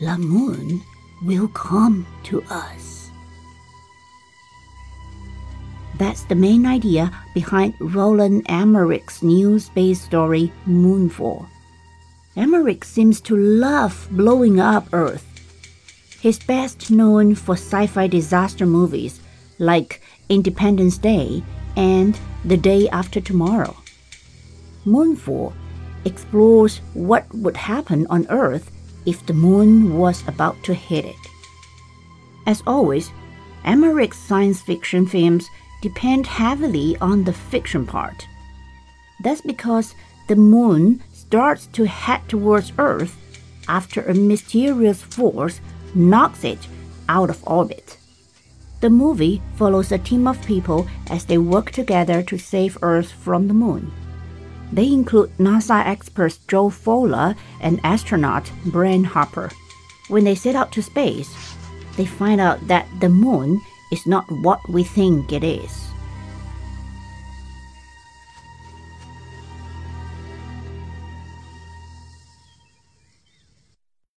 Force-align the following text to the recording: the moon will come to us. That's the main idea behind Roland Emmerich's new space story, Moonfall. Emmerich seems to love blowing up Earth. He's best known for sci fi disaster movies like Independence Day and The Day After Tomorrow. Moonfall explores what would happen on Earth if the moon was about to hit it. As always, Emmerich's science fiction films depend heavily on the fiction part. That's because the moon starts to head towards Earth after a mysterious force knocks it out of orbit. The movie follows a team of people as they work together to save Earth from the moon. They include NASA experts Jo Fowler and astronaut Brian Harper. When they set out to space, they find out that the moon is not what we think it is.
the 0.00 0.16
moon 0.18 0.82
will 1.22 1.48
come 1.48 2.06
to 2.24 2.42
us. 2.50 3.10
That's 5.98 6.22
the 6.24 6.36
main 6.36 6.64
idea 6.64 7.10
behind 7.34 7.74
Roland 7.80 8.46
Emmerich's 8.48 9.22
new 9.22 9.58
space 9.58 10.00
story, 10.00 10.52
Moonfall. 10.66 11.48
Emmerich 12.36 12.84
seems 12.84 13.20
to 13.22 13.36
love 13.36 14.06
blowing 14.12 14.60
up 14.60 14.86
Earth. 14.92 15.26
He's 16.20 16.38
best 16.38 16.90
known 16.90 17.34
for 17.34 17.54
sci 17.56 17.86
fi 17.88 18.06
disaster 18.06 18.64
movies 18.64 19.20
like 19.58 20.00
Independence 20.28 20.98
Day 20.98 21.42
and 21.76 22.16
The 22.44 22.56
Day 22.56 22.88
After 22.90 23.20
Tomorrow. 23.20 23.76
Moonfall 24.86 25.52
explores 26.04 26.78
what 26.94 27.26
would 27.34 27.56
happen 27.56 28.06
on 28.08 28.26
Earth 28.30 28.70
if 29.08 29.24
the 29.24 29.32
moon 29.32 29.96
was 29.96 30.22
about 30.28 30.62
to 30.64 30.74
hit 30.74 31.06
it. 31.06 31.24
As 32.46 32.62
always, 32.66 33.10
Emmerich's 33.64 34.18
science 34.18 34.60
fiction 34.60 35.06
films 35.06 35.48
depend 35.80 36.26
heavily 36.26 36.96
on 37.00 37.24
the 37.24 37.32
fiction 37.32 37.86
part. 37.86 38.26
That's 39.24 39.40
because 39.40 39.94
the 40.28 40.36
moon 40.36 41.02
starts 41.12 41.66
to 41.68 41.86
head 41.86 42.28
towards 42.28 42.72
Earth 42.76 43.16
after 43.66 44.02
a 44.02 44.14
mysterious 44.14 45.02
force 45.02 45.60
knocks 45.94 46.44
it 46.44 46.68
out 47.08 47.30
of 47.30 47.42
orbit. 47.46 47.96
The 48.80 48.90
movie 48.90 49.40
follows 49.56 49.90
a 49.90 49.98
team 49.98 50.26
of 50.26 50.46
people 50.46 50.86
as 51.10 51.24
they 51.24 51.38
work 51.38 51.70
together 51.70 52.22
to 52.24 52.38
save 52.38 52.78
Earth 52.82 53.10
from 53.10 53.48
the 53.48 53.54
moon. 53.54 53.90
They 54.72 54.86
include 54.86 55.36
NASA 55.38 55.84
experts 55.86 56.38
Jo 56.48 56.68
Fowler 56.68 57.34
and 57.60 57.80
astronaut 57.84 58.50
Brian 58.66 59.04
Harper. 59.04 59.50
When 60.08 60.24
they 60.24 60.34
set 60.34 60.54
out 60.54 60.72
to 60.72 60.82
space, 60.82 61.56
they 61.96 62.06
find 62.06 62.40
out 62.40 62.66
that 62.68 62.86
the 63.00 63.08
moon 63.08 63.60
is 63.90 64.06
not 64.06 64.30
what 64.30 64.60
we 64.68 64.84
think 64.84 65.32
it 65.32 65.44
is. 65.44 65.88